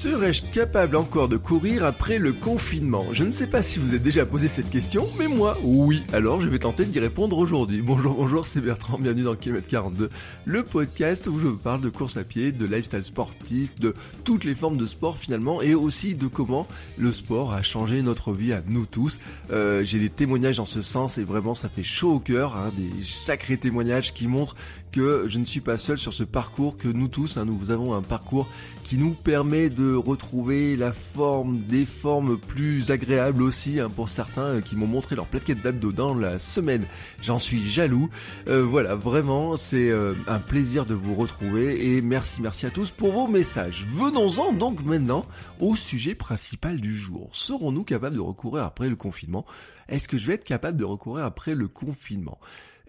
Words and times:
Serais-je 0.00 0.44
capable 0.44 0.96
encore 0.96 1.28
de 1.28 1.36
courir 1.36 1.84
après 1.84 2.18
le 2.18 2.32
confinement? 2.32 3.12
Je 3.12 3.22
ne 3.22 3.30
sais 3.30 3.46
pas 3.46 3.62
si 3.62 3.78
vous 3.78 3.94
êtes 3.94 4.02
déjà 4.02 4.24
posé 4.24 4.48
cette 4.48 4.70
question, 4.70 5.06
mais 5.18 5.28
moi, 5.28 5.58
oui. 5.62 6.04
Alors 6.14 6.40
je 6.40 6.48
vais 6.48 6.58
tenter 6.58 6.86
d'y 6.86 6.98
répondre 6.98 7.36
aujourd'hui. 7.36 7.82
Bonjour, 7.82 8.14
bonjour, 8.14 8.46
c'est 8.46 8.62
Bertrand, 8.62 8.98
bienvenue 8.98 9.24
dans 9.24 9.36
Kilomètre 9.36 9.68
42, 9.68 10.08
le 10.46 10.62
podcast 10.62 11.26
où 11.26 11.38
je 11.38 11.48
vous 11.48 11.58
parle 11.58 11.82
de 11.82 11.90
course 11.90 12.16
à 12.16 12.24
pied, 12.24 12.50
de 12.50 12.64
lifestyle 12.64 13.04
sportif, 13.04 13.78
de 13.78 13.92
toutes 14.24 14.44
les 14.44 14.54
formes 14.54 14.78
de 14.78 14.86
sport 14.86 15.18
finalement, 15.18 15.60
et 15.60 15.74
aussi 15.74 16.14
de 16.14 16.28
comment 16.28 16.66
le 16.96 17.12
sport 17.12 17.52
a 17.52 17.62
changé 17.62 18.00
notre 18.00 18.32
vie 18.32 18.54
à 18.54 18.62
nous 18.66 18.86
tous. 18.86 19.20
Euh, 19.50 19.84
J'ai 19.84 19.98
des 19.98 20.08
témoignages 20.08 20.60
en 20.60 20.64
ce 20.66 20.80
sens, 20.80 21.18
et 21.18 21.24
vraiment 21.24 21.54
ça 21.54 21.68
fait 21.68 21.82
chaud 21.82 22.14
au 22.14 22.20
cœur, 22.20 22.56
hein, 22.56 22.72
des 22.74 23.04
sacrés 23.04 23.58
témoignages 23.58 24.14
qui 24.14 24.28
montrent 24.28 24.56
que 24.92 25.26
je 25.28 25.38
ne 25.38 25.44
suis 25.44 25.60
pas 25.60 25.76
seul 25.76 25.98
sur 25.98 26.14
ce 26.14 26.24
parcours, 26.24 26.78
que 26.78 26.88
nous 26.88 27.08
tous, 27.08 27.36
hein, 27.36 27.44
nous 27.44 27.70
avons 27.70 27.94
un 27.94 28.02
parcours 28.02 28.48
qui 28.90 28.98
nous 28.98 29.14
permet 29.14 29.70
de 29.70 29.94
retrouver 29.94 30.74
la 30.74 30.90
forme, 30.90 31.60
des 31.60 31.86
formes 31.86 32.36
plus 32.36 32.90
agréables 32.90 33.40
aussi 33.40 33.78
hein, 33.78 33.88
pour 33.88 34.08
certains 34.08 34.56
euh, 34.56 34.60
qui 34.60 34.74
m'ont 34.74 34.88
montré 34.88 35.14
leur 35.14 35.28
plaquette 35.28 35.62
d'abdos 35.62 35.92
dans 35.92 36.12
la 36.12 36.40
semaine. 36.40 36.84
J'en 37.22 37.38
suis 37.38 37.64
jaloux. 37.64 38.10
Euh, 38.48 38.64
voilà, 38.64 38.96
vraiment, 38.96 39.56
c'est 39.56 39.90
euh, 39.90 40.14
un 40.26 40.40
plaisir 40.40 40.86
de 40.86 40.94
vous 40.94 41.14
retrouver 41.14 41.94
et 41.94 42.02
merci, 42.02 42.42
merci 42.42 42.66
à 42.66 42.70
tous 42.70 42.90
pour 42.90 43.12
vos 43.12 43.28
messages. 43.28 43.86
Venons-en 43.86 44.50
donc 44.54 44.84
maintenant 44.84 45.24
au 45.60 45.76
sujet 45.76 46.16
principal 46.16 46.80
du 46.80 46.96
jour. 46.96 47.30
Serons-nous 47.32 47.84
capables 47.84 48.16
de 48.16 48.20
recourir 48.20 48.64
après 48.64 48.88
le 48.88 48.96
confinement? 48.96 49.46
Est-ce 49.88 50.08
que 50.08 50.18
je 50.18 50.26
vais 50.26 50.34
être 50.34 50.42
capable 50.42 50.76
de 50.76 50.84
recourir 50.84 51.24
après 51.24 51.54
le 51.54 51.68
confinement? 51.68 52.40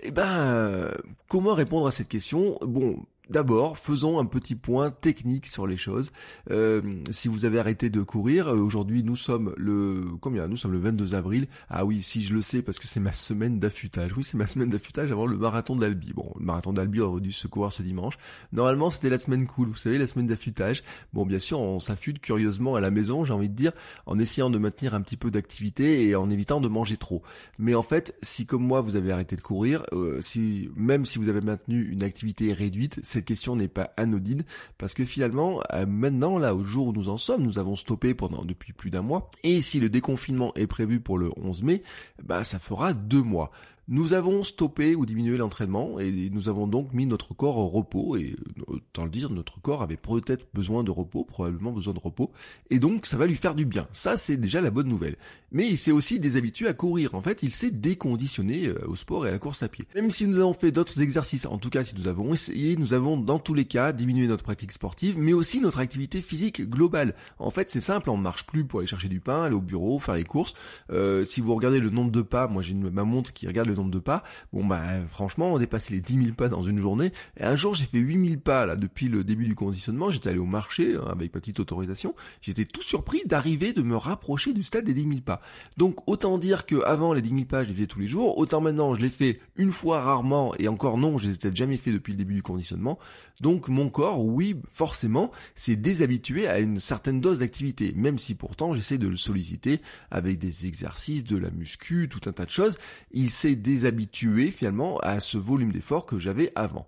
Eh 0.02 0.10
ben, 0.10 0.90
comment 1.28 1.54
répondre 1.54 1.86
à 1.86 1.92
cette 1.92 2.08
question? 2.08 2.58
Bon, 2.64 3.06
D'abord, 3.32 3.78
faisons 3.78 4.20
un 4.20 4.26
petit 4.26 4.56
point 4.56 4.92
technique 4.92 5.48
sur 5.48 5.66
les 5.66 5.78
choses. 5.78 6.12
Euh, 6.50 6.82
si 7.12 7.30
vous 7.30 7.46
avez 7.46 7.60
arrêté 7.60 7.90
de 7.90 8.02
courir, 8.02 8.50
euh, 8.50 8.58
aujourd'hui 8.58 9.06
nous 9.06 9.16
sommes 9.16 9.54
le 9.56 10.04
combien? 10.20 10.50
Nous 10.50 10.58
sommes 10.58 10.74
le 10.74 10.80
22 10.80 11.16
avril. 11.16 11.48
Ah 11.70 11.86
oui, 11.86 12.04
si 12.04 12.24
je 12.24 12.34
le 12.34 12.42
sais 12.42 12.62
parce 12.62 12.78
que 12.78 12.88
c'est 12.88 13.00
ma 13.00 13.14
semaine 13.14 13.58
d'affûtage. 13.58 14.12
Oui, 14.18 14.26
c'est 14.26 14.36
ma 14.36 14.48
semaine 14.48 14.68
d'affûtage 14.68 15.14
avant 15.14 15.26
le 15.28 15.38
marathon 15.38 15.78
d'Albi. 15.78 16.12
Bon, 16.14 16.30
le 16.38 16.44
marathon 16.44 16.74
d'Albi 16.74 17.00
aurait 17.00 17.22
dû 17.22 17.32
se 17.32 17.48
courir 17.48 17.72
ce 17.72 17.84
dimanche. 17.84 18.18
Normalement, 18.52 18.90
c'était 18.90 19.10
la 19.10 19.18
semaine 19.18 19.48
cool. 19.48 19.70
Vous 19.70 19.78
savez, 19.78 19.98
la 19.98 20.08
semaine 20.08 20.28
d'affûtage. 20.28 20.84
Bon, 21.14 21.26
bien 21.26 21.40
sûr, 21.40 21.62
on 21.62 21.80
s'affûte 21.80 22.20
curieusement 22.20 22.76
à 22.76 22.82
la 22.82 22.92
maison. 22.92 23.24
J'ai 23.24 23.32
envie 23.32 23.50
de 23.50 23.56
dire, 23.56 23.72
en 24.08 24.20
essayant 24.20 24.50
de 24.50 24.58
maintenir 24.58 24.94
un 24.94 25.02
petit 25.02 25.16
peu 25.16 25.32
d'activité 25.32 26.06
et 26.06 26.16
en 26.16 26.30
évitant 26.30 26.60
de 26.60 26.68
manger 26.68 26.98
trop. 26.98 27.24
Mais 27.60 27.76
en 27.76 27.82
fait, 27.82 28.14
si 28.22 28.46
comme 28.46 28.64
moi 28.64 28.82
vous 28.82 28.98
avez 28.98 29.14
arrêté 29.14 29.38
de 29.38 29.42
courir, 29.42 29.84
euh, 29.94 30.20
si 30.20 30.70
même 30.76 31.06
si 31.06 31.18
vous 31.18 31.30
avez 31.30 31.40
maintenu 31.40 31.90
une 31.90 32.04
activité 32.04 32.52
réduite, 32.52 33.00
c'est 33.04 33.21
question 33.22 33.56
n'est 33.56 33.68
pas 33.68 33.92
anodine 33.98 34.44
parce 34.78 34.94
que 34.94 35.06
finalement, 35.06 35.62
euh, 35.74 35.86
maintenant, 35.86 36.38
là, 36.38 36.56
au 36.56 36.64
jour 36.64 36.88
où 36.88 36.94
nous 36.94 37.10
en 37.10 37.18
sommes, 37.18 37.44
nous 37.44 37.60
avons 37.60 37.76
stoppé 37.76 38.14
pendant 38.14 38.44
depuis 38.44 38.74
plus 38.74 38.90
d'un 38.90 39.02
mois. 39.02 39.30
Et 39.44 39.62
si 39.62 39.80
le 39.80 39.90
déconfinement 39.90 40.54
est 40.56 40.68
prévu 40.68 41.00
pour 41.00 41.18
le 41.18 41.30
11 41.38 41.64
mai, 41.64 41.84
bah, 42.24 42.44
ça 42.44 42.60
fera 42.60 42.94
deux 42.94 43.24
mois. 43.24 43.52
Nous 43.94 44.14
avons 44.14 44.42
stoppé 44.42 44.96
ou 44.96 45.06
diminué 45.06 45.36
l'entraînement 45.36 46.00
et 46.00 46.30
nous 46.30 46.48
avons 46.48 46.66
donc 46.66 46.94
mis 46.94 47.06
notre 47.06 47.34
corps 47.34 47.58
au 47.58 47.68
repos 47.68 48.16
et 48.16 48.38
autant 48.66 49.04
le 49.04 49.10
dire, 49.10 49.30
notre 49.30 49.60
corps 49.60 49.82
avait 49.82 49.98
peut-être 49.98 50.48
besoin 50.54 50.86
de 50.86 50.92
repos, 50.92 51.26
probablement 51.26 51.74
besoin 51.74 51.94
de 51.94 52.00
repos 52.00 52.32
et 52.70 52.80
donc 52.80 53.06
ça 53.06 53.18
va 53.18 53.28
lui 53.28 53.36
faire 53.36 53.54
du 53.54 53.66
bien. 53.66 53.90
Ça 53.92 54.16
c'est 54.16 54.38
déjà 54.38 54.62
la 54.62 54.72
bonne 54.72 54.88
nouvelle. 54.88 55.18
Mais 55.52 55.68
il 55.68 55.78
s'est 55.78 55.92
aussi 55.92 56.22
déshabitué 56.22 56.68
à 56.68 56.74
courir. 56.74 57.14
En 57.16 57.20
fait, 57.20 57.44
il 57.44 57.52
s'est 57.52 57.72
déconditionné 57.72 58.68
euh, 58.68 58.88
au 58.88 58.96
sport 58.96 59.26
et 59.26 59.30
à 59.30 59.34
la 59.34 59.40
course 59.40 59.64
à 59.64 59.68
pied. 59.68 59.86
Même 59.94 60.10
si 60.10 60.26
nous 60.26 60.40
avons 60.40 60.54
fait 60.54 60.72
d'autres 60.72 61.02
exercices, 61.02 61.46
en 61.46 61.58
tout 61.58 61.70
cas 61.70 61.84
si 61.84 61.94
nous 61.98 62.08
avons 62.08 62.34
essayé, 62.34 62.78
nous 62.78 62.94
avons 62.94 63.18
dans 63.18 63.40
tous 63.40 63.54
les 63.54 63.66
cas 63.66 63.92
diminué 63.92 64.28
notre 64.28 64.46
pratique 64.46 64.72
sportive, 64.72 65.18
mais 65.18 65.34
aussi 65.34 65.60
notre 65.60 65.80
activité 65.80 66.22
physique 66.22 66.62
globale. 66.70 67.14
En 67.40 67.52
fait, 67.52 67.70
c'est 67.70 67.82
simple, 67.82 68.10
on 68.10 68.18
ne 68.18 68.24
marche 68.24 68.46
plus 68.46 68.64
pour 68.64 68.80
aller 68.80 68.88
chercher 68.88 69.10
du 69.10 69.20
pain, 69.20 69.44
aller 69.44 69.56
au 69.56 69.62
bureau, 69.62 70.00
faire 70.00 70.16
les 70.16 70.24
courses. 70.24 70.54
Euh, 70.92 71.26
si 71.26 71.42
vous 71.42 71.54
regardez 71.54 71.82
le 71.82 71.90
nombre 71.90 72.12
de 72.12 72.22
pas, 72.22 72.48
moi 72.48 72.62
j'ai 72.62 72.74
ma 72.74 73.04
montre 73.04 73.34
qui 73.34 73.46
regarde 73.46 73.68
le 73.68 73.76
de 73.90 74.00
pas. 74.00 74.24
Bon 74.54 74.66
bah 74.66 74.82
franchement, 75.08 75.54
on 75.54 75.58
dépassait 75.58 75.94
les 75.94 76.02
10 76.02 76.14
000 76.26 76.36
pas 76.36 76.50
dans 76.50 76.64
une 76.64 76.78
journée. 76.78 77.12
Et 77.38 77.44
un 77.44 77.56
jour, 77.56 77.74
j'ai 77.74 77.86
fait 77.86 78.00
8 78.00 78.28
000 78.28 78.42
pas 78.42 78.66
là 78.66 78.76
depuis 78.76 79.08
le 79.08 79.24
début 79.24 79.46
du 79.46 79.56
conditionnement. 79.56 80.12
J'étais 80.12 80.30
allé 80.30 80.40
au 80.40 80.46
marché 80.46 80.96
hein, 80.96 81.06
avec 81.10 81.32
petite 81.32 81.60
autorisation. 81.60 82.16
J'étais 82.42 82.66
tout 82.66 82.84
surpris 82.84 83.24
d'arriver, 83.26 83.74
de 83.74 83.82
me 83.82 83.96
rapprocher 83.96 84.54
du 84.54 84.64
stade 84.64 84.86
des 84.86 84.94
10 84.94 85.04
000 85.04 85.22
pas. 85.22 85.42
Donc 85.78 86.08
autant 86.08 86.38
dire 86.38 86.66
que 86.66 86.84
avant 86.84 87.14
les 87.14 87.22
10 87.22 87.30
000 87.30 87.46
pas, 87.46 87.64
je 87.64 87.70
les 87.70 87.76
faisais 87.76 87.88
tous 87.88 88.00
les 88.00 88.08
jours. 88.08 88.38
Autant 88.38 88.62
maintenant, 88.62 88.94
je 88.94 89.02
les 89.02 89.10
fais 89.10 89.40
une 89.56 89.72
fois 89.72 90.02
rarement 90.02 90.54
et 90.60 90.68
encore 90.68 90.98
non, 90.98 91.18
je 91.18 91.30
les 91.30 91.48
ai 91.48 91.56
jamais 91.56 91.78
fait 91.78 91.92
depuis 91.92 92.14
le 92.14 92.18
début 92.18 92.36
du 92.36 92.44
conditionnement. 92.44 93.00
Donc 93.42 93.70
mon 93.70 93.90
corps, 93.90 94.24
oui, 94.24 94.56
forcément, 94.70 95.32
s'est 95.56 95.76
déshabitué 95.76 96.48
à 96.48 96.60
une 96.60 96.80
certaine 96.80 97.22
dose 97.22 97.40
d'activité, 97.40 97.94
même 97.96 98.20
si 98.20 98.36
pourtant 98.36 98.74
j'essaie 98.74 98.98
de 98.98 99.08
le 99.08 99.18
solliciter 99.18 99.82
avec 100.12 100.38
des 100.38 100.68
exercices, 100.68 101.24
de 101.24 101.38
la 101.38 101.50
muscu, 101.50 102.08
tout 102.10 102.30
un 102.30 102.34
tas 102.34 102.46
de 102.46 102.50
choses. 102.50 102.78
Il 103.12 103.30
s'est 103.30 103.56
déshabitué 103.62 104.52
finalement 104.52 104.98
à 105.00 105.20
ce 105.20 105.38
volume 105.38 105.72
d'effort 105.72 106.06
que 106.06 106.20
j'avais 106.20 106.52
avant. 106.56 106.88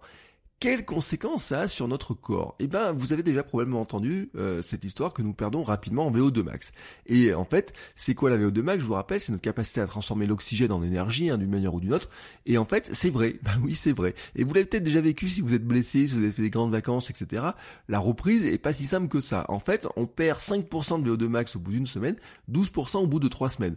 Quelles 0.63 0.85
conséquences 0.85 1.43
ça 1.43 1.59
a 1.59 1.67
sur 1.67 1.89
notre 1.89 2.13
corps? 2.13 2.55
Eh 2.57 2.67
ben, 2.67 2.93
vous 2.93 3.11
avez 3.11 3.21
déjà 3.21 3.43
probablement 3.43 3.81
entendu 3.81 4.29
euh, 4.37 4.61
cette 4.61 4.85
histoire 4.85 5.11
que 5.11 5.21
nous 5.21 5.33
perdons 5.33 5.61
rapidement 5.61 6.07
en 6.07 6.11
VO2 6.13 6.41
max. 6.41 6.71
Et 7.05 7.33
en 7.33 7.43
fait, 7.43 7.73
c'est 7.97 8.15
quoi 8.15 8.29
la 8.29 8.37
VO2 8.37 8.61
max? 8.61 8.81
Je 8.81 8.87
vous 8.87 8.93
rappelle, 8.93 9.19
c'est 9.19 9.33
notre 9.33 9.43
capacité 9.43 9.81
à 9.81 9.87
transformer 9.87 10.25
l'oxygène 10.25 10.71
en 10.71 10.81
énergie 10.81 11.29
hein, 11.29 11.37
d'une 11.37 11.49
manière 11.49 11.73
ou 11.73 11.81
d'une 11.81 11.93
autre. 11.93 12.09
Et 12.45 12.57
en 12.57 12.63
fait, 12.63 12.89
c'est 12.93 13.09
vrai. 13.09 13.35
Ben 13.43 13.59
oui, 13.61 13.75
c'est 13.75 13.91
vrai. 13.91 14.15
Et 14.37 14.45
vous 14.45 14.53
l'avez 14.53 14.65
peut-être 14.65 14.85
déjà 14.85 15.01
vécu 15.01 15.27
si 15.27 15.41
vous 15.41 15.53
êtes 15.53 15.67
blessé, 15.67 16.07
si 16.07 16.15
vous 16.15 16.23
avez 16.23 16.31
fait 16.31 16.43
des 16.43 16.49
grandes 16.49 16.71
vacances, 16.71 17.09
etc. 17.09 17.45
La 17.89 17.99
reprise 17.99 18.47
est 18.47 18.57
pas 18.57 18.71
si 18.71 18.85
simple 18.85 19.09
que 19.09 19.19
ça. 19.19 19.43
En 19.49 19.59
fait, 19.59 19.85
on 19.97 20.07
perd 20.07 20.39
5% 20.39 21.03
de 21.03 21.11
VO2 21.13 21.27
max 21.27 21.57
au 21.57 21.59
bout 21.59 21.71
d'une 21.71 21.87
semaine, 21.87 22.15
12% 22.49 22.99
au 22.99 23.07
bout 23.07 23.19
de 23.19 23.27
3 23.27 23.49
semaines. 23.49 23.75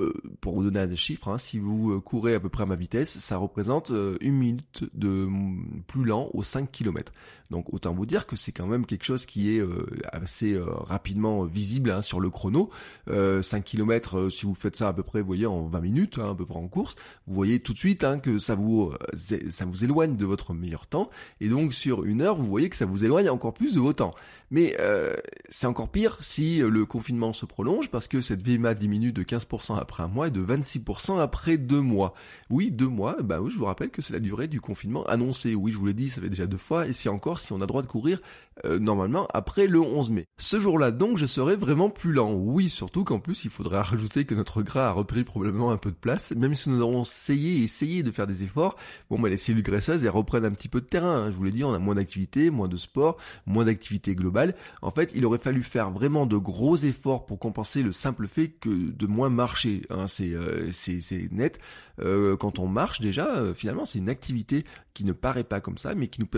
Euh, 0.00 0.12
pour 0.40 0.54
vous 0.54 0.64
donner 0.64 0.80
un 0.80 0.96
chiffre, 0.96 1.28
hein, 1.28 1.38
si 1.38 1.58
vous 1.58 1.92
euh, 1.92 2.00
courez 2.00 2.34
à 2.34 2.40
peu 2.40 2.48
près 2.48 2.64
à 2.64 2.66
ma 2.66 2.76
vitesse, 2.76 3.18
ça 3.18 3.36
représente 3.36 3.90
euh, 3.90 4.16
une 4.20 4.34
minute 4.34 4.84
de 4.94 5.28
plus 5.86 6.04
lent 6.04 6.30
aux 6.32 6.42
5 6.42 6.70
km. 6.70 7.12
Donc 7.50 7.72
autant 7.72 7.94
vous 7.94 8.06
dire 8.06 8.26
que 8.26 8.36
c'est 8.36 8.52
quand 8.52 8.66
même 8.66 8.86
quelque 8.86 9.04
chose 9.04 9.26
qui 9.26 9.50
est 9.50 9.62
assez 10.10 10.58
rapidement 10.58 11.44
visible 11.44 11.90
hein, 11.90 12.02
sur 12.02 12.18
le 12.18 12.30
chrono. 12.30 12.70
5 13.06 13.62
km, 13.62 14.28
si 14.30 14.46
vous 14.46 14.54
faites 14.54 14.74
ça 14.74 14.88
à 14.88 14.92
peu 14.92 15.02
près, 15.02 15.20
vous 15.20 15.26
voyez, 15.26 15.46
en 15.46 15.66
20 15.66 15.80
minutes, 15.80 16.18
hein, 16.18 16.30
à 16.30 16.34
peu 16.34 16.46
près 16.46 16.58
en 16.58 16.66
course, 16.66 16.96
vous 17.26 17.34
voyez 17.34 17.60
tout 17.60 17.72
de 17.72 17.78
suite 17.78 18.02
hein, 18.02 18.18
que 18.18 18.38
ça 18.38 18.54
vous, 18.54 18.92
ça 19.12 19.66
vous 19.66 19.84
éloigne 19.84 20.16
de 20.16 20.24
votre 20.24 20.54
meilleur 20.54 20.86
temps. 20.86 21.10
Et 21.40 21.48
donc 21.48 21.74
sur 21.74 22.04
une 22.04 22.22
heure, 22.22 22.36
vous 22.36 22.46
voyez 22.46 22.70
que 22.70 22.76
ça 22.76 22.86
vous 22.86 23.04
éloigne 23.04 23.28
encore 23.28 23.54
plus 23.54 23.74
de 23.74 23.80
vos 23.80 23.92
temps. 23.92 24.14
Mais 24.54 24.76
c'est 25.48 25.66
encore 25.66 25.88
pire 25.88 26.16
si 26.20 26.58
le 26.58 26.86
confinement 26.86 27.32
se 27.32 27.44
prolonge 27.44 27.90
parce 27.90 28.06
que 28.06 28.20
cette 28.20 28.46
VMA 28.46 28.74
diminue 28.74 29.12
de 29.12 29.24
15% 29.24 29.76
après 29.76 30.04
un 30.04 30.08
mois 30.08 30.28
et 30.28 30.30
de 30.30 30.40
26% 30.40 31.18
après 31.18 31.58
deux 31.58 31.80
mois. 31.80 32.14
Oui, 32.50 32.70
deux 32.70 32.86
mois, 32.86 33.16
bah 33.22 33.40
oui, 33.40 33.50
je 33.50 33.58
vous 33.58 33.64
rappelle 33.64 33.90
que 33.90 34.00
c'est 34.00 34.12
la 34.12 34.20
durée 34.20 34.46
du 34.46 34.60
confinement 34.60 35.04
annoncé. 35.06 35.56
Oui, 35.56 35.72
je 35.72 35.76
vous 35.76 35.86
l'ai 35.86 35.92
dit, 35.92 36.08
ça 36.08 36.20
fait 36.20 36.28
déjà 36.28 36.46
deux 36.46 36.56
fois, 36.56 36.86
et 36.86 36.92
si 36.92 37.08
encore, 37.08 37.40
si 37.40 37.52
on 37.52 37.60
a 37.60 37.66
droit 37.66 37.82
de 37.82 37.88
courir 37.88 38.20
euh, 38.64 38.78
normalement 38.78 39.26
après 39.34 39.66
le 39.66 39.80
11 39.80 40.10
mai. 40.10 40.28
Ce 40.38 40.60
jour-là 40.60 40.92
donc 40.92 41.18
je 41.18 41.26
serai 41.26 41.56
vraiment 41.56 41.90
plus 41.90 42.12
lent. 42.12 42.32
Oui, 42.34 42.70
surtout 42.70 43.02
qu'en 43.02 43.18
plus 43.18 43.44
il 43.44 43.50
faudra 43.50 43.82
rajouter 43.82 44.26
que 44.26 44.34
notre 44.36 44.62
gras 44.62 44.88
a 44.88 44.92
repris 44.92 45.24
probablement 45.24 45.72
un 45.72 45.76
peu 45.76 45.90
de 45.90 45.96
place, 45.96 46.32
même 46.36 46.54
si 46.54 46.70
nous 46.70 46.80
avons 46.80 47.02
essayé 47.02 47.64
essayé 47.64 48.04
de 48.04 48.12
faire 48.12 48.28
des 48.28 48.44
efforts. 48.44 48.76
Bon 49.10 49.18
bah 49.18 49.28
les 49.28 49.36
cellules 49.36 49.64
graisseuses 49.64 50.04
elles 50.04 50.10
reprennent 50.10 50.44
un 50.44 50.52
petit 50.52 50.68
peu 50.68 50.80
de 50.80 50.86
terrain. 50.86 51.24
Hein. 51.24 51.30
Je 51.32 51.36
vous 51.36 51.42
l'ai 51.42 51.50
dit, 51.50 51.64
on 51.64 51.74
a 51.74 51.80
moins 51.80 51.96
d'activité, 51.96 52.50
moins 52.50 52.68
de 52.68 52.76
sport, 52.76 53.16
moins 53.44 53.64
d'activité 53.64 54.14
globale. 54.14 54.43
En 54.82 54.90
fait, 54.90 55.12
il 55.14 55.24
aurait 55.24 55.38
fallu 55.38 55.62
faire 55.62 55.90
vraiment 55.90 56.26
de 56.26 56.36
gros 56.36 56.76
efforts 56.76 57.26
pour 57.26 57.38
compenser 57.38 57.82
le 57.82 57.92
simple 57.92 58.26
fait 58.26 58.48
que 58.48 58.68
de 58.68 59.06
moins 59.06 59.30
marcher. 59.30 59.82
Hein. 59.90 60.06
Euh, 60.20 60.68
c'est 60.72 61.32
net. 61.32 61.58
Euh, 62.00 62.36
quand 62.36 62.58
on 62.58 62.66
marche 62.66 63.00
déjà, 63.00 63.54
finalement 63.54 63.84
c'est 63.84 63.98
une 63.98 64.08
activité 64.08 64.64
qui 64.94 65.04
ne 65.04 65.12
paraît 65.12 65.44
pas 65.44 65.60
comme 65.60 65.76
ça, 65.76 65.94
mais 65.94 66.08
qui 66.08 66.20
nous 66.20 66.28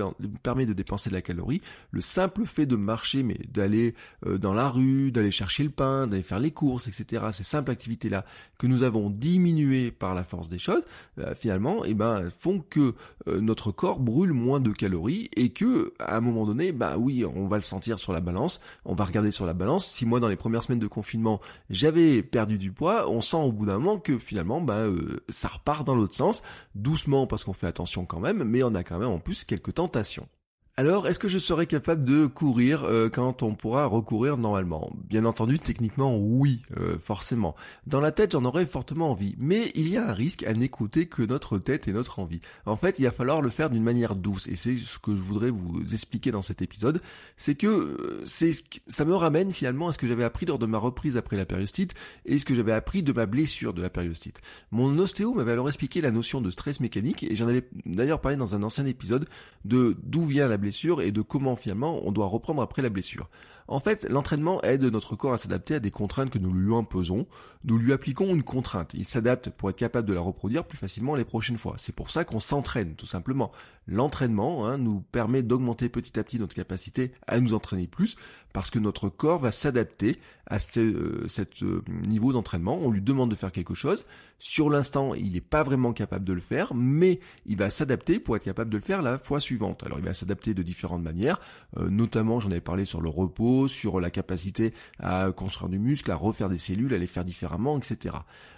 permet 0.42 0.66
de 0.66 0.72
dépenser 0.72 1.10
de 1.10 1.14
la 1.14 1.22
calorie. 1.22 1.60
Le 1.90 2.00
simple 2.00 2.46
fait 2.46 2.66
de 2.66 2.74
marcher, 2.74 3.22
mais 3.22 3.38
d'aller 3.52 3.94
euh, 4.26 4.38
dans 4.38 4.54
la 4.54 4.68
rue, 4.68 5.12
d'aller 5.12 5.30
chercher 5.30 5.62
le 5.62 5.70
pain, 5.70 6.06
d'aller 6.06 6.22
faire 6.22 6.40
les 6.40 6.50
courses, 6.50 6.88
etc. 6.88 7.26
Ces 7.32 7.44
simples 7.44 7.70
activités-là 7.70 8.24
que 8.58 8.66
nous 8.66 8.82
avons 8.82 9.10
diminuées 9.10 9.90
par 9.90 10.14
la 10.14 10.24
force 10.24 10.48
des 10.48 10.58
choses, 10.58 10.82
euh, 11.18 11.34
finalement, 11.34 11.84
eh 11.84 11.94
ben, 11.94 12.30
font 12.30 12.64
que 12.70 12.94
euh, 13.28 13.40
notre 13.40 13.70
corps 13.70 14.00
brûle 14.00 14.32
moins 14.32 14.60
de 14.60 14.72
calories 14.72 15.28
et 15.36 15.50
que, 15.50 15.92
à 15.98 16.16
un 16.16 16.20
moment 16.20 16.46
donné, 16.46 16.72
bah 16.72 16.96
oui, 16.98 17.24
on 17.24 17.46
va 17.46 17.56
le 17.56 17.62
sentir 17.62 17.85
sur 17.94 18.12
la 18.12 18.20
balance, 18.20 18.60
on 18.84 18.94
va 18.94 19.04
regarder 19.04 19.30
sur 19.30 19.46
la 19.46 19.54
balance. 19.54 19.86
Si 19.86 20.04
moi, 20.04 20.20
dans 20.20 20.28
les 20.28 20.36
premières 20.36 20.62
semaines 20.62 20.80
de 20.80 20.86
confinement, 20.86 21.40
j'avais 21.70 22.22
perdu 22.22 22.58
du 22.58 22.72
poids, 22.72 23.08
on, 23.10 23.20
sent 23.20 23.36
au 23.36 23.52
bout 23.52 23.66
d'un 23.66 23.78
moment 23.78 23.98
que 23.98 24.18
finalement, 24.18 24.60
bah, 24.60 24.86
ça 25.28 25.48
repart 25.48 25.86
dans 25.86 25.94
l'autre 25.94 26.14
sens, 26.14 26.42
doucement 26.74 27.26
parce 27.26 27.44
qu'on 27.44 27.52
fait 27.52 27.66
attention 27.66 28.04
quand 28.04 28.20
même, 28.20 28.44
mais 28.44 28.62
on 28.62 28.74
a 28.74 28.82
quand 28.82 28.98
même 28.98 29.10
en 29.10 29.18
plus 29.18 29.44
quelques 29.44 29.74
tentations. 29.74 30.28
Alors, 30.78 31.08
est-ce 31.08 31.18
que 31.18 31.26
je 31.26 31.38
serai 31.38 31.66
capable 31.66 32.04
de 32.04 32.26
courir 32.26 32.84
euh, 32.84 33.08
quand 33.08 33.42
on 33.42 33.54
pourra 33.54 33.86
recourir 33.86 34.36
normalement? 34.36 34.92
Bien 35.08 35.24
entendu, 35.24 35.58
techniquement, 35.58 36.18
oui, 36.18 36.60
euh, 36.76 36.98
forcément. 36.98 37.56
Dans 37.86 38.02
la 38.02 38.12
tête, 38.12 38.32
j'en 38.32 38.44
aurais 38.44 38.66
fortement 38.66 39.10
envie, 39.10 39.36
mais 39.38 39.72
il 39.74 39.88
y 39.88 39.96
a 39.96 40.06
un 40.06 40.12
risque 40.12 40.42
à 40.42 40.52
n'écouter 40.52 41.06
que 41.06 41.22
notre 41.22 41.56
tête 41.56 41.88
et 41.88 41.94
notre 41.94 42.18
envie. 42.18 42.42
En 42.66 42.76
fait, 42.76 42.98
il 42.98 43.06
va 43.06 43.10
falloir 43.10 43.40
le 43.40 43.48
faire 43.48 43.70
d'une 43.70 43.82
manière 43.82 44.14
douce, 44.14 44.48
et 44.48 44.56
c'est 44.56 44.76
ce 44.76 44.98
que 44.98 45.16
je 45.16 45.22
voudrais 45.22 45.48
vous 45.48 45.82
expliquer 45.94 46.30
dans 46.30 46.42
cet 46.42 46.60
épisode, 46.60 47.00
c'est 47.38 47.54
que 47.54 47.66
euh, 47.66 48.22
c'est 48.26 48.52
ça 48.86 49.06
me 49.06 49.14
ramène 49.14 49.54
finalement 49.54 49.88
à 49.88 49.94
ce 49.94 49.98
que 49.98 50.06
j'avais 50.06 50.24
appris 50.24 50.44
lors 50.44 50.58
de 50.58 50.66
ma 50.66 50.76
reprise 50.76 51.16
après 51.16 51.38
la 51.38 51.46
périostite 51.46 51.94
et 52.26 52.38
ce 52.38 52.44
que 52.44 52.54
j'avais 52.54 52.72
appris 52.72 53.02
de 53.02 53.12
ma 53.12 53.24
blessure 53.24 53.72
de 53.72 53.80
la 53.80 53.88
périostite. 53.88 54.42
Mon 54.72 54.98
ostéo 54.98 55.32
m'avait 55.32 55.52
alors 55.52 55.68
expliqué 55.68 56.02
la 56.02 56.10
notion 56.10 56.42
de 56.42 56.50
stress 56.50 56.80
mécanique, 56.80 57.22
et 57.22 57.34
j'en 57.34 57.48
avais 57.48 57.66
d'ailleurs 57.86 58.20
parlé 58.20 58.36
dans 58.36 58.54
un 58.54 58.62
ancien 58.62 58.84
épisode 58.84 59.26
de 59.64 59.96
d'où 60.02 60.26
vient 60.26 60.48
la 60.48 60.58
blessure 60.58 60.65
et 61.00 61.12
de 61.12 61.22
comment 61.22 61.56
finalement 61.56 62.00
on 62.04 62.12
doit 62.12 62.26
reprendre 62.26 62.62
après 62.62 62.82
la 62.82 62.88
blessure. 62.88 63.28
En 63.68 63.80
fait, 63.80 64.06
l'entraînement 64.08 64.62
aide 64.62 64.84
notre 64.84 65.16
corps 65.16 65.32
à 65.32 65.38
s'adapter 65.38 65.74
à 65.74 65.80
des 65.80 65.90
contraintes 65.90 66.30
que 66.30 66.38
nous 66.38 66.52
lui 66.52 66.74
imposons. 66.74 67.26
Nous 67.64 67.78
lui 67.78 67.92
appliquons 67.92 68.32
une 68.32 68.44
contrainte. 68.44 68.94
Il 68.94 69.06
s'adapte 69.06 69.50
pour 69.50 69.70
être 69.70 69.76
capable 69.76 70.08
de 70.08 70.14
la 70.14 70.20
reproduire 70.20 70.64
plus 70.64 70.78
facilement 70.78 71.16
les 71.16 71.24
prochaines 71.24 71.58
fois. 71.58 71.74
C'est 71.78 71.94
pour 71.94 72.10
ça 72.10 72.24
qu'on 72.24 72.38
s'entraîne, 72.38 72.94
tout 72.94 73.06
simplement. 73.06 73.50
L'entraînement 73.88 74.66
hein, 74.66 74.78
nous 74.78 75.00
permet 75.00 75.42
d'augmenter 75.42 75.88
petit 75.88 76.18
à 76.18 76.24
petit 76.24 76.38
notre 76.38 76.54
capacité 76.54 77.12
à 77.26 77.40
nous 77.40 77.54
entraîner 77.54 77.88
plus, 77.88 78.16
parce 78.52 78.70
que 78.70 78.78
notre 78.78 79.08
corps 79.08 79.40
va 79.40 79.52
s'adapter 79.52 80.18
à 80.46 80.58
ce 80.58 80.80
euh, 80.80 81.26
euh, 81.62 81.82
niveau 82.06 82.32
d'entraînement. 82.32 82.78
On 82.80 82.90
lui 82.90 83.02
demande 83.02 83.30
de 83.30 83.34
faire 83.34 83.50
quelque 83.50 83.74
chose. 83.74 84.04
Sur 84.38 84.70
l'instant, 84.70 85.14
il 85.14 85.32
n'est 85.32 85.40
pas 85.40 85.62
vraiment 85.62 85.92
capable 85.92 86.24
de 86.24 86.32
le 86.32 86.40
faire, 86.40 86.74
mais 86.74 87.20
il 87.46 87.56
va 87.56 87.70
s'adapter 87.70 88.20
pour 88.20 88.36
être 88.36 88.44
capable 88.44 88.70
de 88.70 88.76
le 88.76 88.82
faire 88.82 89.02
la 89.02 89.18
fois 89.18 89.40
suivante. 89.40 89.82
Alors 89.82 89.98
il 89.98 90.04
va 90.04 90.14
s'adapter 90.14 90.52
de 90.52 90.62
différentes 90.62 91.02
manières, 91.02 91.40
euh, 91.78 91.88
notamment 91.88 92.38
j'en 92.38 92.50
avais 92.50 92.60
parlé 92.60 92.84
sur 92.84 93.00
le 93.00 93.08
repos, 93.08 93.55
sur 93.66 94.00
la 94.00 94.10
capacité 94.10 94.72
à 94.98 95.32
construire 95.32 95.70
du 95.70 95.78
muscle, 95.78 96.10
à 96.10 96.16
refaire 96.16 96.48
des 96.48 96.58
cellules, 96.58 96.94
à 96.94 96.98
les 96.98 97.06
faire 97.06 97.24
différemment, 97.24 97.78
etc. 97.78 98.16